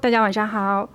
[0.00, 0.88] 大家晚上好，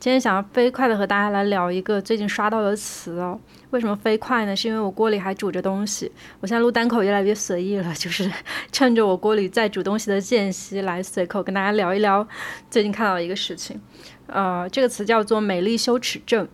[0.00, 3.38] 今天想要飞快的和大家来聊一个最近刷到的词哦。
[3.70, 4.56] 为什么飞快呢？
[4.56, 6.10] 是因为我锅里还煮着东西。
[6.40, 8.28] 我现在录单口越来越随意了，就是
[8.72, 12.26] 趁着我锅里在煮东西的间隙，来随口跟大家聊一聊
[12.68, 13.80] 最近看到的一个事情。
[14.26, 16.48] 呃，这个词叫做“美丽羞耻症”。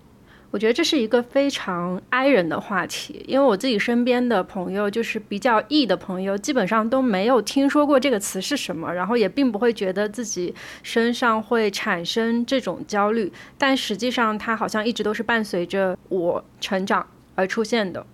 [0.57, 18.06] 我觉得这是一个非常哀人的话题，因为我自己身边的朋友，就是比较异的朋友，基本上都没有听说过这个词是什么，然后也并不会觉得自己身上会产生这种焦虑，但实际上它好像一直都是伴随着我成长而出现的。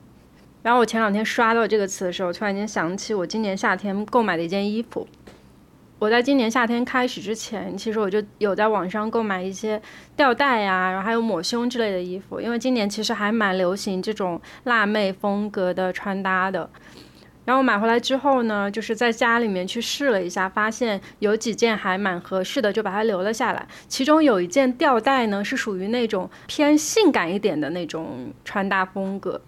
[0.64, 5.06] 然后我前两天刷到这个词的时候，突然间想起我今年夏天购买的一件衣服。
[6.02, 9.80] 我在今年夏天开始之前，其实我就有在网上购买一些
[10.16, 16.69] 吊带呀，然后还有抹胸之类的衣服，因为今年其实还蛮流行这种辣妹风格的穿搭的。
[17.45, 23.64] 然后买回来之后呢，就是在家里面去试了一下，发现有几件还蛮合适的，就把它留了下来。
[23.87, 29.41] 其中有一件吊带呢，是属于那种偏性感一点的那种穿搭风格。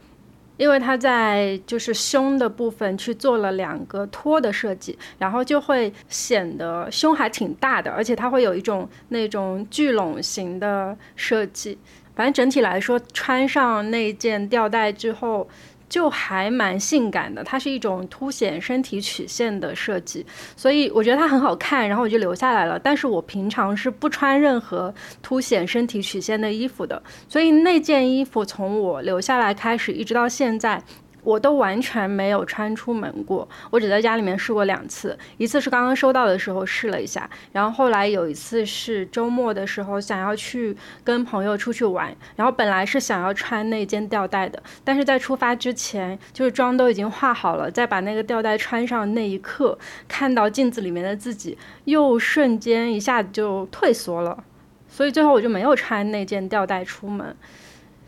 [0.56, 11.78] 因为它在就是胸的部分去做了两个托的设计，然后就会显得胸还挺大的，而且它会有一种那种聚拢型的设计。
[12.14, 15.48] 反正整体来说，穿上那件吊带之后。
[15.94, 22.76] 就还蛮性感的，它是一种凸显身体曲线的设计，所以我觉得它很好看，然后我就留下来了。
[22.76, 30.82] 但是我平常是不穿任何凸显身体曲线的衣服的，所以那件衣服从我留下来开始，一直到现在。
[31.24, 54.44] 我都完全没有穿出门过，我只在家里面试过两次，一次是刚刚收到的时候试了一下，然后后来有一次是周末的时候想要去跟朋友出去玩，然后本来是想要穿那件吊带的，但是在出发之前，就是妆都已经化好了，再把那个吊带穿上那一刻，看到镜子里面的自己，又瞬间一下子就退缩了，
[54.88, 57.34] 所以最后我就没有穿那件吊带出门。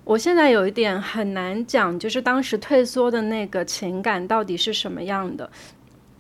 [0.07, 5.51] 我现在有一点很难讲，就是当时退缩的那个情感到底是什么样的。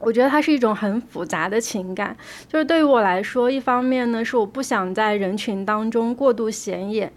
[0.01, 2.17] 我觉得它是一种很复杂的情感，
[2.49, 7.13] 就是对于我来说，一方面呢是我不想在人群当中过度显眼，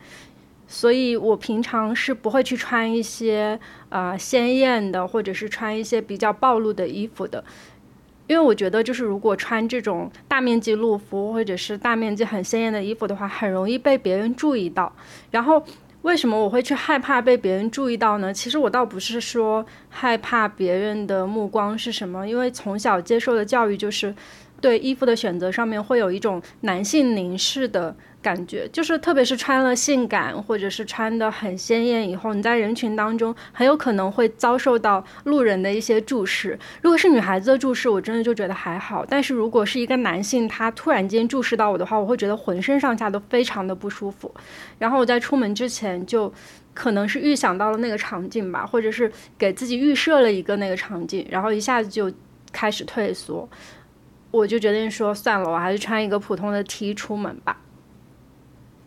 [0.67, 7.44] 所以我平常是不会去穿一些啊鲜艳的，或者是穿一些比较暴露的衣服的，
[8.27, 14.94] 因为我觉得就是如果穿这种大面积露肤或者是大面积很鲜艳的衣服的话，很容易被别人注意到，
[15.31, 15.63] 然后。
[16.03, 18.33] 为什么我会去害怕被别人注意到呢？
[18.33, 24.15] 其实我倒不是说害怕别人的目光是什么，因为从小接受的教育就是，
[24.61, 27.95] 对衣服的选择上面会有一种男性凝视的。
[28.22, 36.59] 感觉就是，特别是穿了性感或者是穿的很鲜艳以后，你在人群当中很有可能会遭受到路人的一些注视。
[36.81, 44.34] 如果是女孩子的注视，我真的就觉得还好；但是如果是一个男性，他突然间注视到我的话，我会觉得浑身上下都非常的不舒服。
[44.78, 46.31] 然后我在出门之前就
[46.74, 52.12] 可能是预想到了那个场景吧，或者是给自己预设了一个那个场景，然后一下子就
[52.51, 53.47] 开始退缩。
[54.31, 57.57] 我就决定说算了，我还是穿一个普通的 T 出门吧。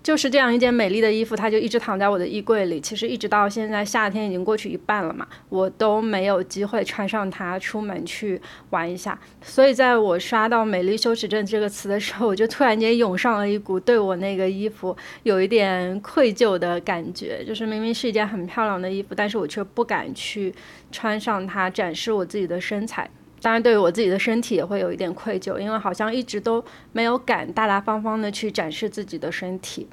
[0.02, 2.80] 就是这样一件美丽的衣服，它就一直躺在我的衣柜里。
[2.80, 8.40] 其实一直到现在，夏天已经过去一半了嘛，我都没有机会穿上它出门去
[8.70, 9.16] 玩一下。
[9.40, 17.44] 所以在我刷到“美丽羞耻症”这个词的时候，我就突然间涌上了一股对我那个衣服有一点愧疚的感觉。
[17.44, 20.52] 就是明明是一件很漂亮的衣服，但是我却不敢去
[20.90, 23.08] 穿上它，展示我自己的身材。
[23.42, 29.88] 当然，对于我自己的身体也会有一点愧疚，因为好像一直都没有敢大大方方的去展示自己的身体。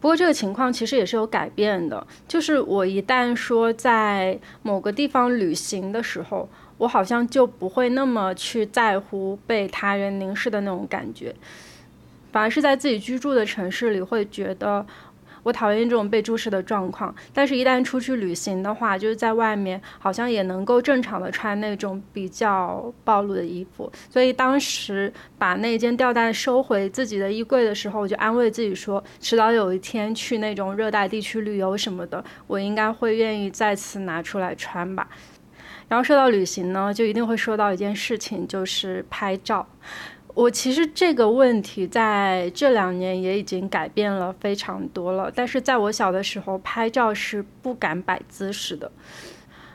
[0.00, 6.48] 不过这个情况其实也是有改变的，就是我一旦说在某个地方旅行的时候，
[6.78, 11.32] 我好像就不会那么去在乎被他人凝视的那种感觉，
[12.32, 14.84] 反而是在自己居住的城市里会觉得。
[15.42, 23.90] 我讨厌这种被注视的状况，但是，一旦出去旅行的话，就是在外面，好像也能够正常的穿那种比较暴露的衣服。
[24.10, 35.08] 所以，当时把那件吊带收回自己的衣柜的时候，我就安慰自己说，迟早有一天去那种热带地区旅游什么的，我应该会愿意再次拿出来穿吧。
[35.88, 39.66] 然后说到旅行呢，就一定会说到一件事情，就是拍照。
[40.38, 48.86] 我其实这个问题在这两年也已经改变了非常多了，但是在我小的时候拍照是不敢摆姿势的。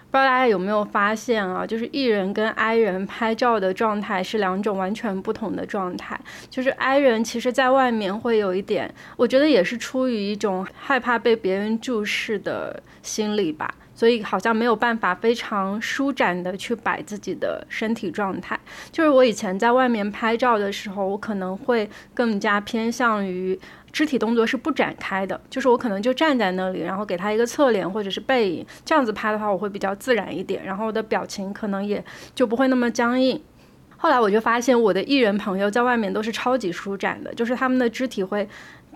[0.09, 1.67] 不知道大家有没有发现啊？
[1.67, 6.17] 就是艺人跟 I 人拍照的状态是两种完全不同的状态。
[6.49, 13.75] 就是 I 人其实在外面会有一点，我觉得也是出于一种害怕被别人注视的心理吧。
[13.95, 18.59] 所以好像没有办法非常舒展的去摆自己的身体状态。
[18.91, 23.59] 就是我以前在外面拍照的时候，我可能会更加偏向于
[23.91, 32.03] 肢体动作是不展开的，就是我可能就站在那里，然后给他一个侧脸或者是背影，这样子拍的话，我会比较自然一点，然后我的表情可能也
[32.33, 33.41] 就不会那么僵硬。
[33.97, 38.49] 后来我就发现，我的艺人朋友在外面都是超级舒展的，就是他们的肢体会。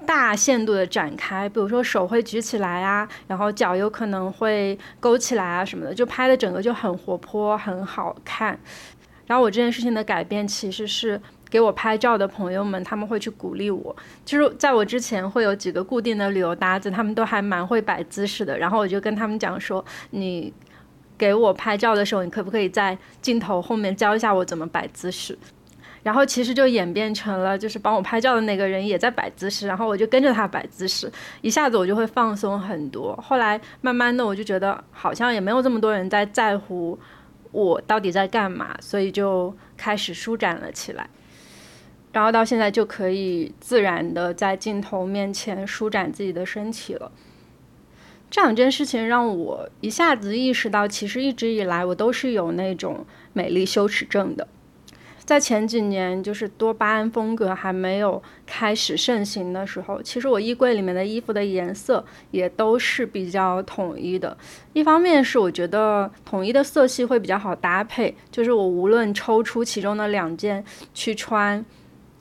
[0.07, 8.57] 大限度的展开，比如说手会举起来啊，然后脚有可能会勾起来啊什么的，就拍的整个就很活泼，很好看。
[9.25, 13.94] 然后我这件事情的改变，其实是给我拍照的朋友们，他们会去鼓励我。
[14.24, 18.57] 就是在我之前会有几个固定的旅游搭子，他们都还蛮会摆姿势的。
[18.57, 20.54] 然后我就跟他们讲说，你
[21.18, 25.38] 给我拍照的时候，你可不可以在镜头后面教一下我怎么摆姿势？
[26.07, 31.12] 然后其实就演变成了，就是帮我拍照的那个人也在摆姿势，然后我就跟着他摆姿势，
[31.42, 33.13] 一下子我就会放松很多。
[33.18, 36.98] 后来慢慢的我就觉得好像也没有这么多人在在乎
[37.51, 41.09] 我到底在干嘛，所以就开始舒展了起来。
[42.13, 47.12] 然后到现在就可以自然的在镜头面前舒展自己的身体了。
[48.31, 54.48] 这两件事情让我一下子意识到，其实一直以来我都是有那种美丽羞耻症的。
[55.27, 64.38] 在前几年，就是多巴胺风格还没有开始盛行的时候，其实我衣柜里面的衣服的颜色也都是比较统一的。
[64.71, 70.63] 一方面是我觉得统一的色系会比较好搭配，就是我无论抽出其中的两件
[70.94, 71.65] 去穿，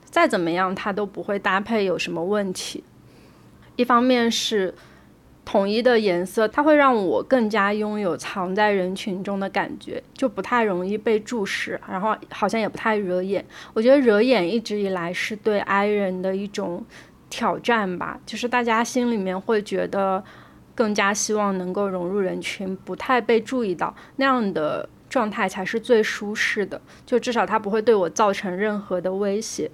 [0.03, 2.83] 再怎么样它都不会搭配有什么问题。
[3.77, 4.75] 一方面是。
[5.49, 13.45] 统一的颜色，它会让我更加拥有藏在人群中的感觉，就不太容易被注视，然后好像也不太惹眼。
[13.73, 16.83] 我觉得惹眼一直以来是对 I 人的一种
[17.29, 20.21] 挑战吧，就是大家心里面会觉得
[20.75, 29.71] 更加希望能够融入人群，不太被注意到那样的状态才是最舒适的，就至少它不会对我造成任何的威胁。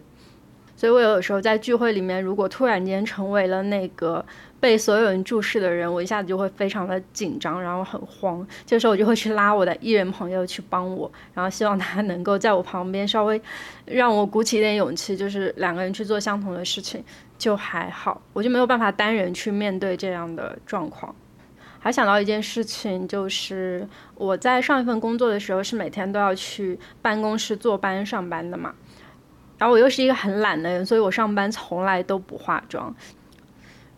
[0.76, 4.24] 所以我有时候在聚会里面，如果突然间成为了那个。
[4.64, 8.48] 被所有人注视的人，我一下子就会非常的紧张，然后很慌。
[8.66, 13.42] 这时候我就会去拉我的艺人朋友去帮我，然后希望他能够在我旁边稍微
[13.84, 17.04] 让我鼓起一点勇气，就是两个人去做相同的事情
[17.38, 18.22] 就还好。
[18.32, 21.14] 我就没有办法单人去面对这样的状况。
[21.82, 28.74] 还想到一件事情，就是我在上一份工作的时候是每天都要去办公室坐班上班的嘛，
[29.58, 32.96] 然后我又是一个很懒的人，所以我上班从来都不化妆。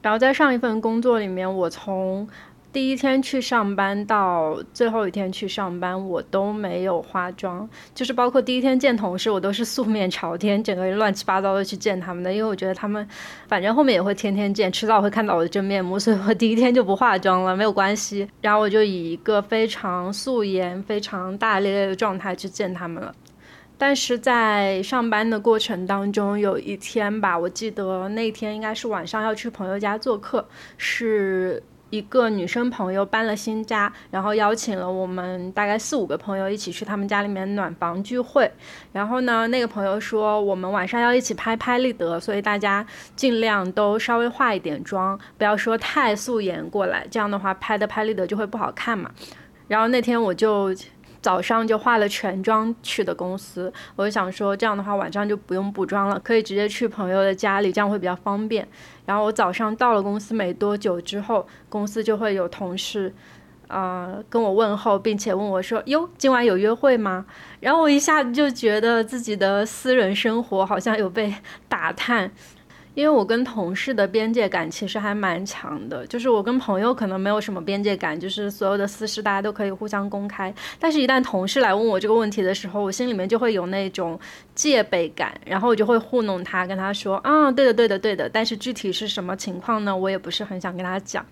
[0.05, 2.29] 然后在上一份工作里面，我从
[2.71, 13.07] 第一天去上班到最后一天去上班，我都没有化妆，就是包括第一天见同事，我都是素面朝天，整个人乱七八糟的去见他们的，因为我觉得他们
[13.47, 18.29] 反正后面也会天天见，迟早会看到我的真面目，所以我第一天就不化妆了，没有关系。
[18.41, 23.11] 然后我就以一个非常素颜、非常大咧咧的状态去见他们了。
[23.77, 38.49] 但是在上班的过程当中，有一天吧，我记得那天应该是晚上要去朋友家做客，是一个女生朋友搬了新家，然后邀请了我们大概四五个朋友一起去他们家里面暖房聚会。
[38.93, 42.85] 然后呢，那个朋友说我们晚上要一起拍拍立得，所以大家
[43.15, 49.11] 尽量都稍微化一点妆，不要说太素颜过来，这样的话拍的拍立得就会不好看嘛。
[49.67, 50.73] 然后那天我就。
[51.25, 58.67] 早上就化了全妆去的公司，我就想说这样的话晚上就不用补妆了，可以直接去朋友的家里，这样会比较方便。
[59.07, 63.11] 然后我早上到了公司没多久之后，公司就会有同事，
[63.69, 67.25] 呃，跟我问候，并且问我说：“哟，今晚有约会吗？”
[67.59, 71.33] 然后我一下子就觉得自己的私人生活好像有被
[71.67, 72.29] 打探。
[72.95, 80.51] 因为我跟同事的边界感其实还蛮强的，就是我跟朋友可能没有什么边界感，就是所有的私事大家都可以互相公开。
[80.79, 84.19] 但是，一旦同事来问我这个问题的时候，我心里面就会有那种
[84.55, 89.95] 戒备感，然后我就会糊弄他，跟他说：“啊，对的，对的，对的。”但是具体是什么情况呢？
[89.95, 91.25] 我也不是很想跟他讲。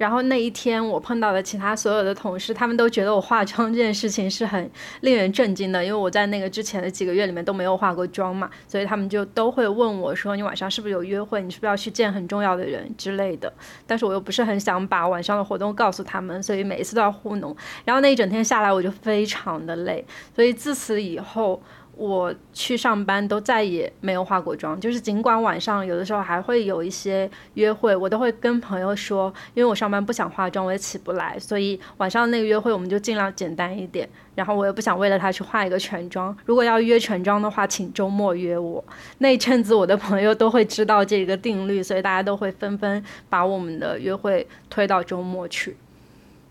[0.00, 4.70] 然后那一天，我碰到的其他所有的同事，他们都觉得我化妆这件事情是很
[5.02, 11.42] 令人震惊的，因为我在那个之前的几个月里面都没有化过妆嘛，所以他们就都会问我说：“你晚上是不是有约会？
[11.42, 13.52] 你是不是要去见很重要的人之类的？”
[13.86, 17.54] 但是我又不是很想把晚上的活动告诉他们，所以每一次都要糊弄。
[17.84, 20.02] 然后那一整天下来，我就非常的累，
[20.34, 21.62] 所以自此以后。
[22.00, 34.08] 我去上班都再也没有化过妆，就是尽管晚上有的时候还会有一些约会，我都会跟朋友说，因为我上班不想化妆，我也起不来，所以晚上那个约会我们就尽量简单一点。
[34.34, 38.82] 然后我也不想为了他去化一个全妆，如果要约全妆的话，请周末约我。
[39.18, 45.76] 那一阵子我的朋友都会知道这个定律，所以大家都会纷纷把我们的约会推到周末去。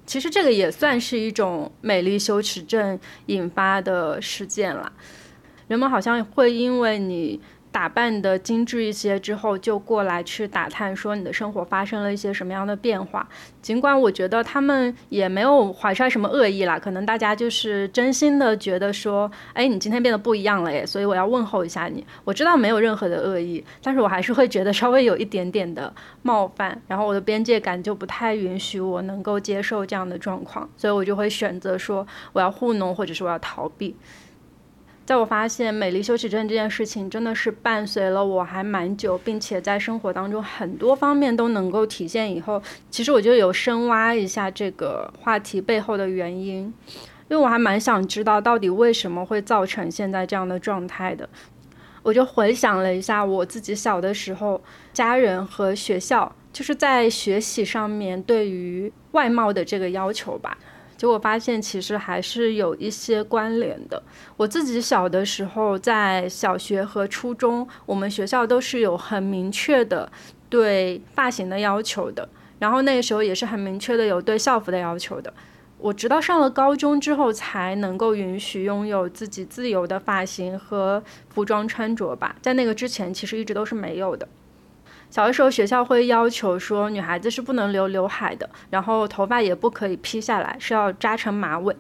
[0.06, 4.91] 其实这个也算是一种美丽羞耻症引发的事件了。
[5.69, 7.39] 人们好像会因为你。
[7.71, 13.29] 打扮的精致一些之后，就过来去打探，说你的生活发生了一些什么样的变化。
[13.61, 22.03] 尽管我觉得他们也没有怀揣什么恶意啦，可能大家就是真心的觉得说，哎，你今天变得不一样了耶，所以我要问候一下你。
[22.23, 33.95] 我知道没有任何的恶意，但是我还是会觉得稍微有一点点的冒犯，然后我的边界感就不太允许我能够接受这样的状况，所以我就会选择说我要糊弄，或者是我要逃避。
[35.09, 42.61] 在我发现美丽羞耻症这件事情真的是伴随了我还蛮久，并且在生活当中很多方面都能够体现以后，
[42.91, 46.57] 其实我就有深挖一下这个话题背后的原因，
[47.27, 51.27] 因为我还蛮想知道到底为什么会造成现在这样的状态的。
[52.03, 54.61] 我就回想了一下我自己小的时候，
[54.93, 60.55] 家人和学校就是在学习上面对于外貌的这个要求吧。
[61.00, 64.03] 结果发现，其实还是有一些关联的。
[64.36, 70.12] 我自己小的时候，在小学和初中，我们学校都是有很明确的
[70.50, 72.27] 对发型的要求的。
[72.60, 75.34] 然后那个时候也是很明确的有对校服的要求的。
[75.77, 82.36] 我直到上了高中之后，才能够允许拥有自己自由的发型和服装穿着吧。
[82.41, 84.27] 在那个之前，其实一直都是没有的。
[85.09, 91.75] 小的时候，学校会要求说，女孩子是不能留刘海的，然后头发也不可以披下来，是要扎成马尾。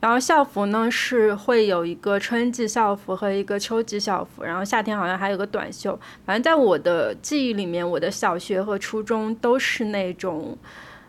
[0.00, 5.98] 然后校服呢是会有一个春季校服和一个秋季校服，然后夏天好像还有个短袖。
[6.24, 10.56] 反正在我的记忆里面，我的小学和初中都是那种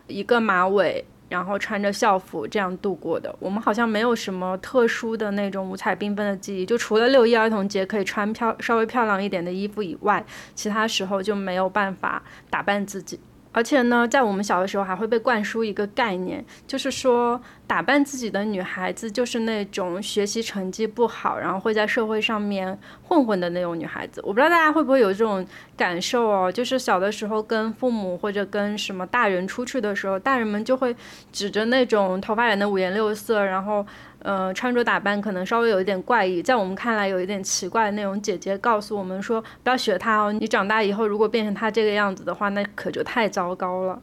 [0.06, 1.04] 一个马尾。
[1.30, 10.22] 然后穿着校服这样度过的，我们好像没有什么特殊的那种五彩缤纷的记忆，就除了六一儿童节可以穿漂稍微漂亮一点的衣服以外，
[10.54, 13.18] 其他时候就没有办法打扮自己。
[13.52, 24.20] 而且呢，在我们小的时候还会被灌输一个概念，就是说打扮自己的女孩子就是那种学习成绩不好，然后会在社会上面混混的那种女孩子。
[24.24, 25.44] 我不知道大家会不会有这种
[25.76, 30.94] 感受哦，就是小的时候跟父母或者跟什么大人出去的时候，大人们就会
[31.32, 33.84] 指着那种头发染的五颜六色，然后。
[34.22, 44.00] 呃，穿着打扮可能稍微有一点怪异，在我们看来有一点奇怪的那种姐姐告诉我们说，不要学她哦，你长大以后如果变成她这个样子的话，那可就太糟糕了。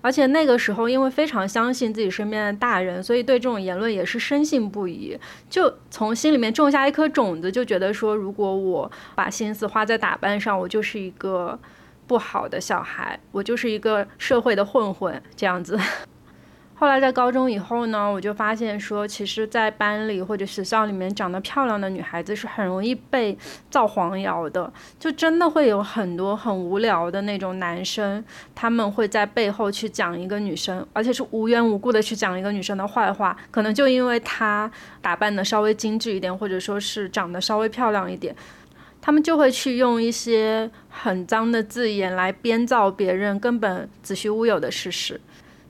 [0.00, 5.18] 而且那个时候，因为非常相信自己身边的大人，所以对这种言论也是深信不疑，
[5.50, 11.58] 就从心里面种下一颗种子，就觉得说，如果我把心思花在打扮上，我就是一个
[12.06, 15.78] 不好的小孩，我就是一个社会的混混这样子。
[16.78, 23.34] 后来在高中以后呢，我就发现说，其实，在班里或者学校里面长得漂亮的女孩子是很容易被
[23.70, 28.22] 造黄谣的，就真的会有很多很无聊的那种男生，
[28.54, 38.36] 他们会在背后去讲一个女生，而且是无缘无故的去讲一个女生的坏话，可能就因为她打扮的稍微精致一点，或者说是长得稍微漂亮一点，
[39.00, 45.18] 他们就会去用一些很脏的字眼来编造别人根本子虚乌有的事实。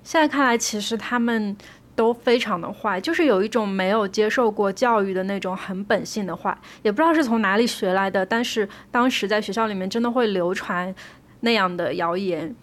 [0.06, 1.56] 现在看来，其实他们
[1.96, 8.24] 都非常的坏，就是有一种没有接受过教育的那种很本性的坏，也不知道是从哪里学来的。
[8.24, 10.94] 但是当时在学校里面真的会流传
[11.40, 12.54] 那样的谣言，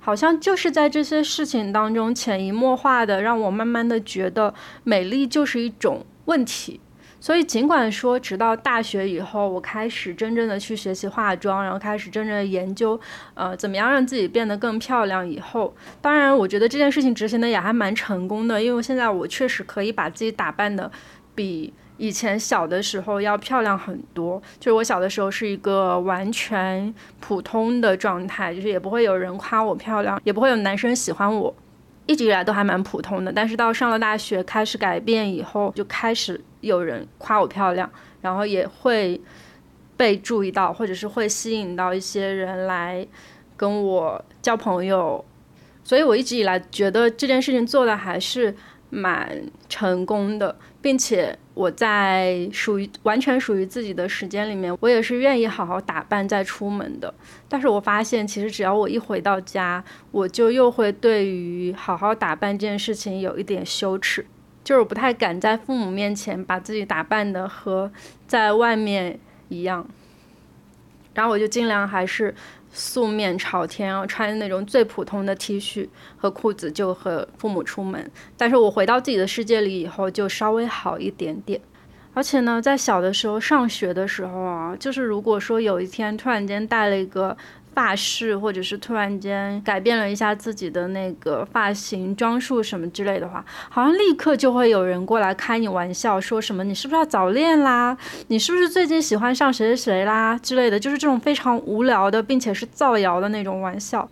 [0.00, 6.80] 好像就是在这些事情当中潜移默化的让我慢慢的觉得美丽就是一种问题。
[7.20, 12.98] 所以，尽管说，直到大学以后，我开始真正的去学习化妆，然后开始真正的研究，
[13.34, 15.28] 呃，怎么样让自己变得更漂亮。
[15.28, 20.90] 以后，当然，我觉得这件事情执行的也还蛮成功的，因为现在我确实可以把自己打扮的
[21.34, 24.40] 比以前小的时候要漂亮很多。
[24.60, 31.52] 就是我小的时候是一个完全普通的状态，就是也不会有人夸我漂亮，也不会有男生喜欢我。
[32.08, 37.88] 一直以来都还蛮普通的，但是到上了大学开始改变以后，就开始有人夸我漂亮，
[38.22, 39.20] 然后也会
[39.96, 43.06] 被注意到，或者是会吸引到一些人来
[43.56, 45.24] 跟我交朋友，
[45.84, 48.56] 所以我一直以来觉得这件事情做的还是
[48.90, 50.56] 蛮成功的。
[50.80, 57.12] 并且我在属于完全属于自己的时间里面，我也是愿意好好打扮再出门的。
[57.48, 64.24] 但是我发现，其实只要我一回到家，我就又会对于好好打扮这件事情有一点羞耻，
[64.62, 67.90] 就是我不太敢在父母面前把自己打扮的和
[68.28, 69.84] 在外面一样。
[71.14, 72.32] 然后我就尽量还是。
[72.70, 78.10] 素面朝天然后，穿那种最普通的 T 恤和裤子就和父母出门。
[78.36, 81.60] 但是我回到自己的世界里以后，就稍微好一点点。
[82.14, 87.36] 而且呢，在小的时候上学的时候啊，就是如果说有一天突然间带了一个。
[87.78, 97.96] 发饰，或者是突然间改变了一下自己的那个发型、装束什么之类的话，好像立刻就会有人过来开你玩笑，说什么你是不是要早恋啦？
[98.26, 104.10] 你是不是最近喜欢上谁谁谁啦之类的，就是这种非常无聊的，并且是造谣的那种玩笑。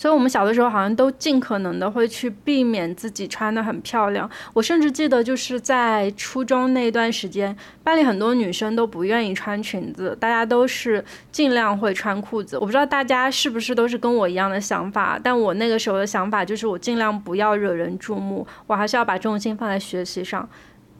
[0.00, 4.26] 所以，我们小的时候好像都尽可能的会去避免自己穿的很漂亮。
[4.54, 7.54] 我甚至记得，就是在初中那段时间，
[7.84, 12.56] 班里很多女生都不愿意穿裙子，大家都是尽量会穿裤子。
[12.56, 20.48] 我不知道大家是不是都是跟我一样的想法，但我那个时候的想法就是，我尽量不要惹人注目，我还是要把重心放在学习上，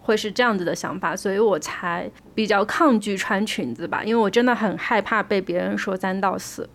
[0.01, 6.69] 会是这样子的想法，所以我才比较抗拒穿裙子吧，因为我真的很害怕被别人说三道四。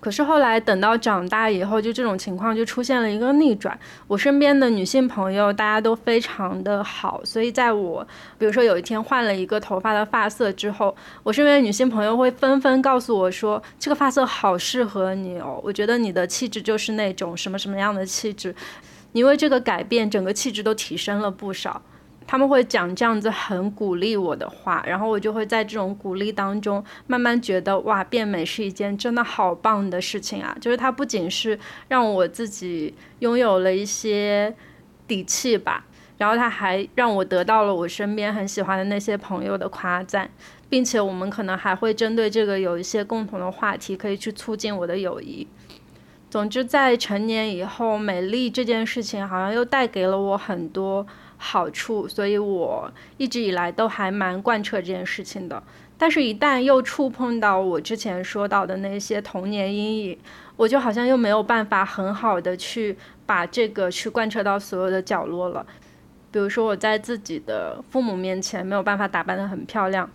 [0.00, 3.78] 可是后来等到长大以后，就这种情况就出现了一个逆转。
[4.06, 8.06] 我身边的女性朋友大家都非常的好，所以在我
[8.38, 18.54] 比如说有一天换了一个头发的发色之后，我身边的女性朋友会纷纷告诉我说：“这个发色好适合你哦，我觉得你的气质就是那种什么什么样的气质，
[19.12, 21.82] 因为这个改变，整个气质都提升了不少。”
[22.30, 30.54] 他们会讲这样子很鼓励我的话，然后我就会在这种鼓励当中慢慢觉得哇，变美是一件真的好棒的事情啊！
[30.60, 31.58] 就是它不仅是
[31.88, 34.54] 让我自己拥有了一些
[35.06, 35.86] 底气吧，
[36.18, 40.30] 然后它还让我得到了我身边很喜欢的那些朋友的夸赞，
[40.68, 45.48] 并且我们可能还会针对这个有一些共同的话题，可以去促进我的友谊。
[46.28, 51.06] 总之，在成年以后，美丽这件事情好像又带给了我很多。
[51.38, 55.62] 好处，所以我一直以来都还蛮贯彻这件事情的。
[55.96, 60.18] 但是，一旦又触碰到我之前说到的那些童年阴影，
[60.56, 65.66] 我就好像又没有办法很好的去把这个去贯彻到所有的角落了。
[66.30, 70.06] 比如说，我在自己的父母面前没有办法打扮得很漂亮；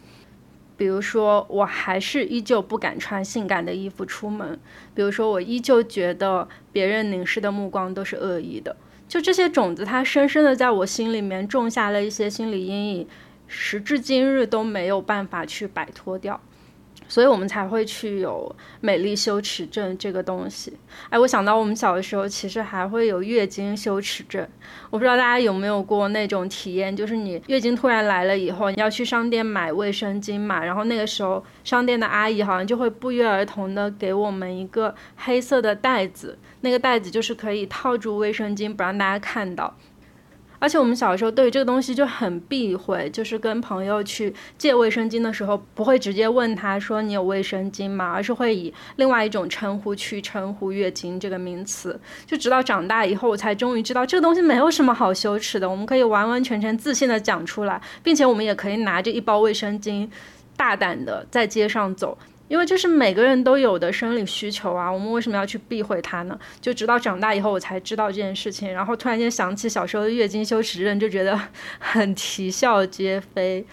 [0.77, 4.56] 比如说，我还是依旧不敢穿性感的衣服出门；
[4.94, 8.75] 比如说，我依旧觉得别人凝视的目光都是恶意的。
[9.07, 13.07] 就这些种子，它深深的在我心里面种下了一些心理阴影，
[13.48, 16.41] 时至今日都没有办法去摆脱掉。
[17.07, 20.77] 所以我们才会去有美丽羞耻症这个东西。
[21.10, 24.48] 哎，我想到我们小的时候，其实还会有月经羞耻症。
[24.89, 39.75] 我不知道大家有没有过那种体验，就是你月经突然来了以后，你要去商店买卫生巾嘛，然后那个时候商店的阿姨好像就会不约而同的给我们一个黑色的袋子，那个袋子就是可以套住卫生巾，不让大家看到。
[40.63, 48.13] 而且我们小时候对于这个东西就很避讳，就是跟朋友去借卫生巾的时候，不会直接问他说你有卫生巾吗？
[48.13, 51.99] 而是会以另外一种称呼去称呼月经这个名词。
[52.25, 60.07] 就直到长大以后，我才终于知道这个东西没有什么好羞耻的，我们可以完完全全自信的讲出来，并且我们也可以拿着一包卫生巾，
[60.55, 62.17] 大胆的在街上走。
[62.53, 66.39] 因为这是每个人都有的生理需求啊，我们为什么要去避讳它呢？
[66.61, 71.35] 就直到长大以后，我才知道这件事情，然后突然间想起小时候的月经羞耻症，就觉得
[71.81, 73.66] 很啼笑皆非。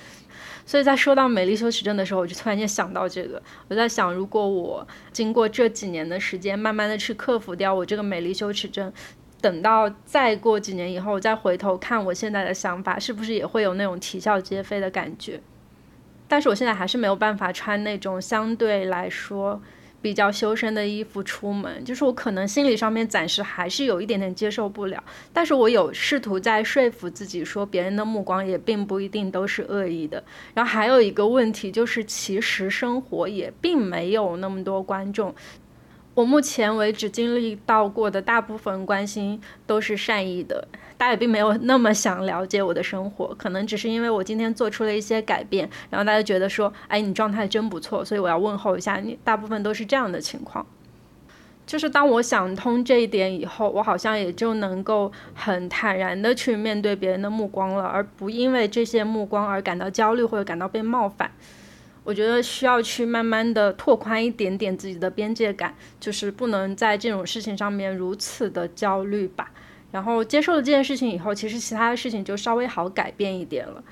[0.65, 8.91] 所以在说到美丽羞耻症的时候，我就突然间想到这个，我在想，如果我经过这几年的时间，慢慢的去克服掉我这个美丽羞耻症，
[9.43, 15.39] 等到再过几年以后，再回头看我现在的想法，是不是也会有那种啼笑皆非的感觉？
[16.31, 19.61] 但是我现在还是没有办法穿那种相对来说
[20.01, 25.03] 比较修身的衣服出门，就是我可能心理上面暂时还是有一点点接受不了。
[25.33, 30.23] 但是我有试图在说服自己说，别人的目光也并不一定都是恶意的。
[30.55, 35.35] 然后还有一个问题就是，其实生活也并没有那么多观众。
[36.15, 40.67] 我目前为止经历到过的大部分关心都是善意的，
[41.01, 49.19] 大家也并没有那么想了解我的生活，可能只是因为我今天做出了一些改变，然后大家觉得说，哎，你状态真不错，所以我要问候一下你。
[49.25, 50.67] 大部分都是这样的情况。
[51.67, 61.31] 就是当我想通这一点以后，我好像也就能够很坦然的去面对别人的目光了，而不因为这些目光而感到焦虑或者感到被冒犯。
[62.05, 69.51] 我觉得需要去慢慢的拓宽一点点自己的边界感，就是不能在这种事情上面如此的焦虑吧。
[69.91, 73.83] 然后接受了这件事情以后，其实其他的事情就稍微好改变一点了。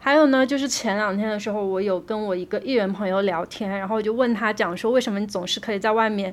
[0.00, 6.32] 还有呢，就是前两天的时候，我有跟我一个艺人朋友聊天，然后我就问他讲说，为什么你总是可以在外面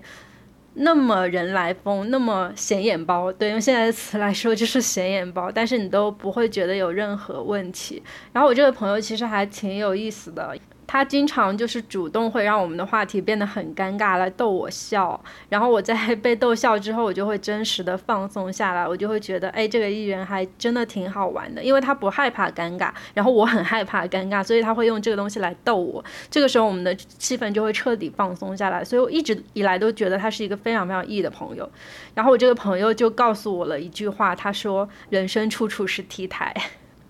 [0.75, 3.31] 那么人来疯，那么显眼包？
[3.33, 8.03] 对，用现在的词来说就是显眼包，但是你都不会觉得有任何问题。
[8.31, 10.55] 然后我这个朋友其实还挺有意思的。
[10.87, 15.19] 他经常就是主动会让我们的话题变得很尴尬来逗我笑，
[15.49, 31.69] 然后我在被逗笑之后，我就会真实的放松下来，我就会觉得，哎，这个艺人还真的挺好玩的，因为他不害怕尴尬，然后我很害怕尴尬，所以他会用这个东西来逗我，这个时候我们的气氛就会彻底放松下来，所以我一直以来都觉得他是一个非常非常 E 的朋友，
[32.13, 36.53] 然后我这个朋友就告诉我了一句话，他说，人生处处是 T 台。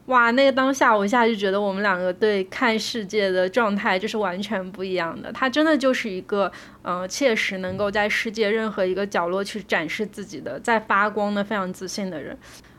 [0.08, 5.32] 哇，那个当下，我一下就觉得我们两个对看世界的状态就是完全不一样的。
[5.32, 6.52] 他真的就是一个，
[6.84, 12.38] 嗯，切实能够在世界任何一个角落去展示自己的，在发光的非常自信的人。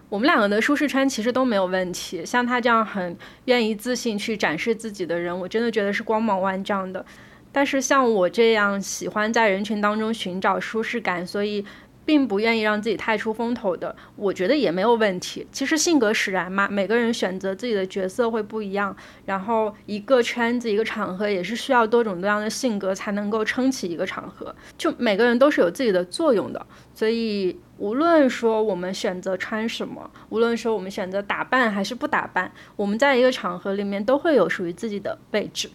[0.09, 2.25] 我们两个的舒适圈其实都没有问题。
[2.25, 7.05] 像他这样很愿意自信去展示自己的人，我真的觉得是光芒万丈的。
[7.51, 11.65] 但是像我这样喜欢在人群当中寻找舒适感，所以。
[12.07, 15.45] 并不愿意让自己太出风头的，我觉得也没有问题。
[15.51, 18.97] 其实性格使然嘛，每个人选择自己的角色会不一样。
[19.25, 24.55] 然后一个圈子、一个场合也是需要多种多样的性格才能够撑起一个场合。
[24.79, 26.65] 就每个人都是有自己的作用的，
[26.95, 35.69] 所以无论说我们选择穿什么，无论说我们选择打扮还是不打扮，我们在一个场合里面都会有属于自己的位置。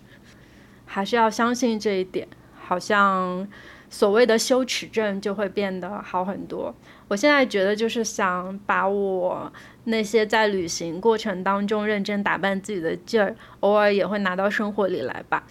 [0.86, 2.26] 还是要相信这一点，
[2.58, 3.46] 好像。
[3.92, 6.74] 所谓的羞耻症就会变得好很多。
[7.10, 9.52] 我现在觉得就是想把我
[9.84, 15.44] 那些在旅行过程当中认真打扮自己的劲儿，偶尔也会拿到生活里来吧。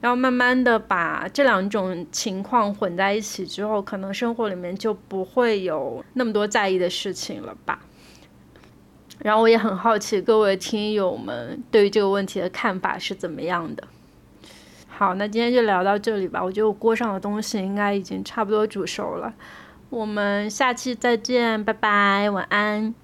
[0.00, 7.80] 然后慢慢的把这两种情况混在一起之后，可能生活里面就不会有那么多在意的事情了吧。
[9.18, 13.86] 然后我也很好奇各位听友们对于这个问题的看法是怎么样的。
[15.00, 16.44] 好，那今天就聊到这里吧。
[16.44, 19.32] 我觉得我锅上的东西应该已经差不多煮熟了。
[19.88, 22.94] 我们下期再见，拜拜，晚安。